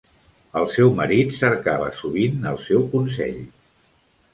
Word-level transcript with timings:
El 0.61 0.65
seu 0.75 0.93
marit 1.01 1.37
cercava 1.37 1.93
sovint 2.01 2.43
el 2.55 2.61
seu 2.67 2.91
consell. 2.99 3.41